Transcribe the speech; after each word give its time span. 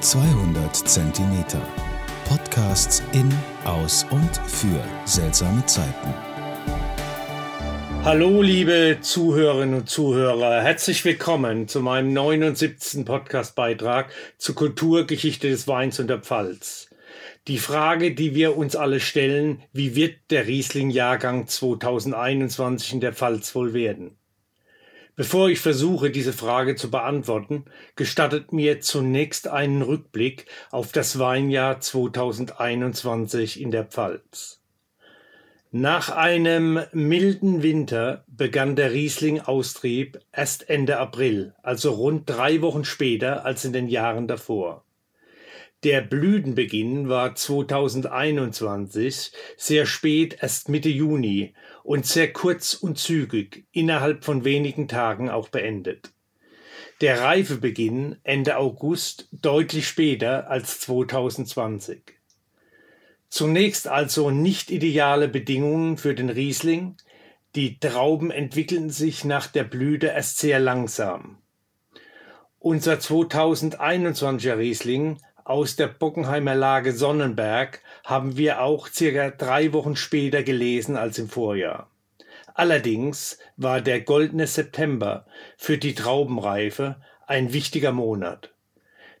200 0.00 0.76
Zentimeter. 0.76 1.62
Podcasts 2.28 3.02
in, 3.12 3.32
aus 3.64 4.04
und 4.10 4.36
für 4.46 4.84
seltsame 5.06 5.64
Zeiten. 5.64 6.14
Hallo, 8.04 8.42
liebe 8.42 8.98
Zuhörerinnen 9.00 9.80
und 9.80 9.88
Zuhörer. 9.88 10.62
Herzlich 10.62 11.02
willkommen 11.06 11.66
zu 11.66 11.80
meinem 11.80 12.12
79. 12.12 13.06
Podcastbeitrag 13.06 14.12
zur 14.36 14.54
Kulturgeschichte 14.54 15.48
des 15.48 15.66
Weins 15.66 15.98
und 15.98 16.08
der 16.08 16.20
Pfalz. 16.20 16.90
Die 17.48 17.58
Frage, 17.58 18.14
die 18.14 18.34
wir 18.34 18.56
uns 18.56 18.76
alle 18.76 19.00
stellen, 19.00 19.62
wie 19.72 19.96
wird 19.96 20.16
der 20.30 20.46
Riesling-Jahrgang 20.46 21.48
2021 21.48 22.92
in 22.92 23.00
der 23.00 23.14
Pfalz 23.14 23.54
wohl 23.54 23.72
werden? 23.72 24.18
Bevor 25.16 25.48
ich 25.48 25.60
versuche, 25.60 26.10
diese 26.10 26.34
Frage 26.34 26.76
zu 26.76 26.90
beantworten, 26.90 27.64
gestattet 27.96 28.52
mir 28.52 28.82
zunächst 28.82 29.48
einen 29.48 29.80
Rückblick 29.80 30.44
auf 30.70 30.92
das 30.92 31.18
Weinjahr 31.18 31.80
2021 31.80 33.58
in 33.58 33.70
der 33.70 33.84
Pfalz. 33.84 34.60
Nach 35.72 36.10
einem 36.10 36.80
milden 36.92 37.62
Winter 37.62 38.24
begann 38.28 38.76
der 38.76 38.92
Riesling-Austrieb 38.92 40.20
erst 40.32 40.68
Ende 40.68 40.98
April, 40.98 41.54
also 41.62 41.92
rund 41.92 42.28
drei 42.28 42.60
Wochen 42.60 42.84
später 42.84 43.46
als 43.46 43.64
in 43.64 43.72
den 43.72 43.88
Jahren 43.88 44.28
davor. 44.28 44.85
Der 45.84 46.00
Blütenbeginn 46.00 47.08
war 47.08 47.34
2021 47.34 49.32
sehr 49.56 49.84
spät, 49.86 50.38
erst 50.40 50.68
Mitte 50.68 50.88
Juni 50.88 51.54
und 51.84 52.06
sehr 52.06 52.32
kurz 52.32 52.74
und 52.74 52.98
zügig, 52.98 53.66
innerhalb 53.72 54.24
von 54.24 54.44
wenigen 54.44 54.88
Tagen 54.88 55.28
auch 55.28 55.48
beendet. 55.48 56.12
Der 57.02 57.20
Reifebeginn 57.20 58.16
Ende 58.22 58.56
August 58.56 59.28
deutlich 59.30 59.86
später 59.86 60.48
als 60.48 60.80
2020. 60.80 62.00
Zunächst 63.28 63.86
also 63.86 64.30
nicht 64.30 64.70
ideale 64.70 65.28
Bedingungen 65.28 65.98
für 65.98 66.14
den 66.14 66.30
Riesling. 66.30 66.96
Die 67.54 67.78
Trauben 67.78 68.30
entwickelten 68.30 68.88
sich 68.88 69.26
nach 69.26 69.46
der 69.46 69.64
Blüte 69.64 70.06
erst 70.06 70.38
sehr 70.38 70.58
langsam. 70.58 71.36
Unser 72.58 72.94
2021er 72.94 74.56
Riesling 74.56 75.18
aus 75.46 75.76
der 75.76 75.86
Bockenheimer 75.86 76.56
Lage 76.56 76.92
Sonnenberg 76.92 77.80
haben 78.02 78.36
wir 78.36 78.62
auch 78.62 78.88
circa 78.88 79.30
drei 79.30 79.72
Wochen 79.72 79.94
später 79.94 80.42
gelesen 80.42 80.96
als 80.96 81.18
im 81.18 81.28
Vorjahr. 81.28 81.88
Allerdings 82.54 83.38
war 83.56 83.80
der 83.80 84.00
goldene 84.00 84.48
September 84.48 85.24
für 85.56 85.78
die 85.78 85.94
Traubenreife 85.94 86.96
ein 87.28 87.52
wichtiger 87.52 87.92
Monat. 87.92 88.50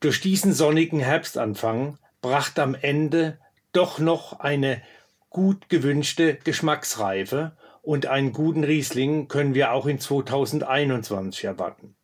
Durch 0.00 0.20
diesen 0.20 0.52
sonnigen 0.52 1.00
Herbstanfang 1.00 1.96
brachte 2.20 2.62
am 2.62 2.74
Ende 2.74 3.38
doch 3.72 3.98
noch 3.98 4.40
eine 4.40 4.82
gut 5.30 5.70
gewünschte 5.70 6.34
Geschmacksreife 6.34 7.52
und 7.80 8.06
einen 8.06 8.34
guten 8.34 8.64
Riesling 8.64 9.28
können 9.28 9.54
wir 9.54 9.72
auch 9.72 9.86
in 9.86 9.98
2021 9.98 11.44
erwarten. 11.44 11.94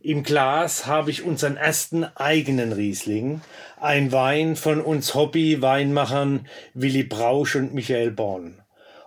Im 0.00 0.22
Glas 0.22 0.86
habe 0.86 1.10
ich 1.10 1.24
unseren 1.24 1.56
ersten 1.56 2.04
eigenen 2.04 2.72
Riesling, 2.72 3.40
ein 3.80 4.12
Wein 4.12 4.54
von 4.54 4.80
uns 4.80 5.16
Hobby-Weinmachern 5.16 6.46
Willi 6.72 7.02
Brausch 7.02 7.56
und 7.56 7.74
Michael 7.74 8.12
Born. 8.12 8.62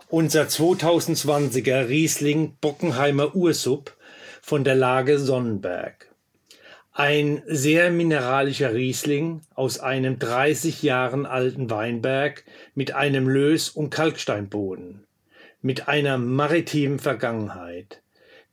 Unser 0.10 0.44
2020er 0.44 1.88
Riesling 1.88 2.58
Bockenheimer 2.60 3.34
Ursub 3.34 3.96
von 4.42 4.66
der 4.66 4.76
Lage 4.76 5.18
Sonnenberg. 5.18 6.14
Ein 6.92 7.42
sehr 7.46 7.90
mineralischer 7.90 8.74
Riesling 8.74 9.44
aus 9.56 9.80
einem 9.80 10.20
30 10.20 10.84
Jahren 10.84 11.26
alten 11.26 11.70
Weinberg 11.70 12.44
mit 12.76 12.94
einem 12.94 13.30
Lös- 13.30 13.70
und 13.70 13.92
Kalksteinboden, 13.92 15.06
mit 15.62 15.88
einer 15.88 16.18
maritimen 16.18 17.00
Vergangenheit 17.00 18.01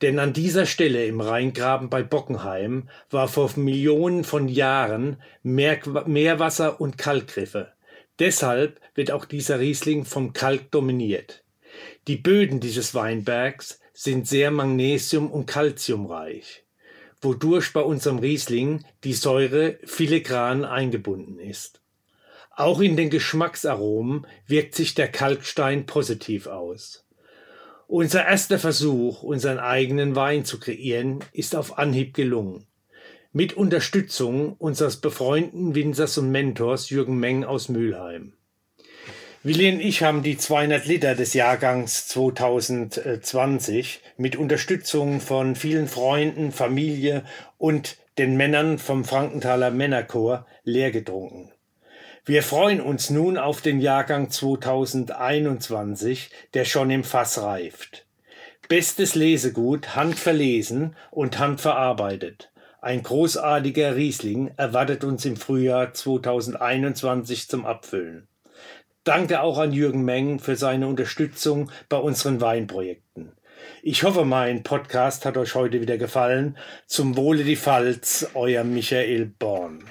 denn 0.01 0.19
an 0.19 0.33
dieser 0.33 0.65
Stelle 0.65 1.05
im 1.05 1.19
Rheingraben 1.19 1.89
bei 1.89 2.03
Bockenheim 2.03 2.89
war 3.09 3.27
vor 3.27 3.51
Millionen 3.57 4.23
von 4.23 4.47
Jahren 4.47 5.21
Meerwasser 5.43 6.79
und 6.79 6.97
Kalkgriffe. 6.97 7.73
Deshalb 8.19 8.79
wird 8.95 9.11
auch 9.11 9.25
dieser 9.25 9.59
Riesling 9.59 10.05
vom 10.05 10.33
Kalk 10.33 10.71
dominiert. 10.71 11.43
Die 12.07 12.17
Böden 12.17 12.59
dieses 12.59 12.93
Weinbergs 12.95 13.79
sind 13.93 14.27
sehr 14.27 14.51
magnesium- 14.51 15.31
und 15.31 15.45
calciumreich, 15.45 16.63
wodurch 17.21 17.73
bei 17.73 17.81
unserem 17.81 18.19
Riesling 18.19 18.85
die 19.03 19.13
Säure 19.13 19.77
filigran 19.83 20.63
eingebunden 20.63 21.39
ist. 21.39 21.81
Auch 22.51 22.81
in 22.81 22.97
den 22.97 23.09
Geschmacksaromen 23.09 24.27
wirkt 24.47 24.75
sich 24.75 24.95
der 24.95 25.09
Kalkstein 25.09 25.85
positiv 25.85 26.47
aus. 26.47 27.05
Unser 27.91 28.27
erster 28.27 28.59
Versuch, 28.59 29.23
unseren 29.23 29.57
eigenen 29.57 30.15
Wein 30.15 30.45
zu 30.45 30.59
kreieren, 30.59 31.21
ist 31.33 31.55
auf 31.55 31.79
Anhieb 31.79 32.13
gelungen. 32.13 32.67
Mit 33.33 33.53
Unterstützung 33.53 34.53
unseres 34.59 34.97
befreundeten 34.97 35.73
Winzers 35.73 36.15
und 36.19 36.29
Mentors 36.29 36.91
Jürgen 36.91 37.17
Meng 37.17 37.43
aus 37.43 37.67
Mülheim. 37.67 38.33
Willi 39.41 39.71
und 39.71 39.79
ich 39.79 40.03
haben 40.03 40.21
die 40.21 40.37
200 40.37 40.85
Liter 40.85 41.15
des 41.15 41.33
Jahrgangs 41.33 42.07
2020 42.09 44.01
mit 44.17 44.35
Unterstützung 44.35 45.19
von 45.19 45.55
vielen 45.55 45.87
Freunden, 45.87 46.51
Familie 46.51 47.23
und 47.57 47.97
den 48.19 48.37
Männern 48.37 48.77
vom 48.77 49.03
Frankenthaler 49.03 49.71
Männerchor 49.71 50.45
leer 50.63 50.91
getrunken. 50.91 51.51
Wir 52.29 52.43
freuen 52.43 52.79
uns 52.79 53.09
nun 53.09 53.39
auf 53.39 53.61
den 53.61 53.79
Jahrgang 53.79 54.29
2021, 54.29 56.29
der 56.53 56.63
schon 56.63 56.91
im 56.91 57.03
Fass 57.03 57.41
reift. 57.41 58.05
Bestes 58.67 59.15
Lesegut, 59.15 59.95
handverlesen 59.95 60.95
und 61.09 61.39
handverarbeitet. 61.39 62.51
Ein 62.81 63.01
großartiger 63.01 63.95
Riesling 63.95 64.51
erwartet 64.57 65.03
uns 65.03 65.25
im 65.25 65.37
Frühjahr 65.37 65.91
2021 65.91 67.49
zum 67.49 67.65
Abfüllen. 67.65 68.27
Danke 69.03 69.41
auch 69.41 69.57
an 69.57 69.73
Jürgen 69.73 70.03
Meng 70.03 70.37
für 70.37 70.55
seine 70.55 70.87
Unterstützung 70.87 71.71
bei 71.89 71.97
unseren 71.97 72.41
Weinprojekten. 72.41 73.31
Ich 73.81 74.03
hoffe, 74.03 74.23
mein 74.23 74.61
Podcast 74.61 75.25
hat 75.25 75.35
euch 75.35 75.55
heute 75.55 75.81
wieder 75.81 75.97
gefallen. 75.97 76.59
Zum 76.85 77.17
Wohle 77.17 77.43
die 77.43 77.57
Pfalz, 77.57 78.27
euer 78.35 78.63
Michael 78.63 79.25
Born. 79.25 79.83